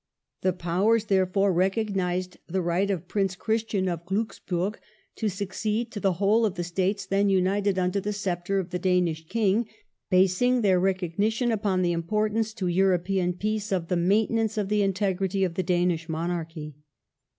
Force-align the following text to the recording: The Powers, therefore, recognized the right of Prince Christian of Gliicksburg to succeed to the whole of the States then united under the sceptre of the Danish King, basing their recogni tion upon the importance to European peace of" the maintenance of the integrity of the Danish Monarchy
The 0.41 0.51
Powers, 0.51 1.05
therefore, 1.05 1.53
recognized 1.53 2.37
the 2.47 2.63
right 2.63 2.89
of 2.89 3.07
Prince 3.07 3.35
Christian 3.35 3.87
of 3.87 4.03
Gliicksburg 4.07 4.77
to 5.17 5.29
succeed 5.29 5.91
to 5.91 5.99
the 5.99 6.13
whole 6.13 6.43
of 6.43 6.55
the 6.55 6.63
States 6.63 7.05
then 7.05 7.29
united 7.29 7.77
under 7.77 7.99
the 7.99 8.11
sceptre 8.11 8.57
of 8.57 8.71
the 8.71 8.79
Danish 8.79 9.27
King, 9.27 9.67
basing 10.09 10.61
their 10.61 10.81
recogni 10.81 11.31
tion 11.31 11.51
upon 11.51 11.83
the 11.83 11.91
importance 11.91 12.51
to 12.55 12.65
European 12.67 13.33
peace 13.33 13.71
of" 13.71 13.89
the 13.89 13.95
maintenance 13.95 14.57
of 14.57 14.69
the 14.69 14.81
integrity 14.81 15.43
of 15.43 15.53
the 15.53 15.61
Danish 15.61 16.09
Monarchy 16.09 16.73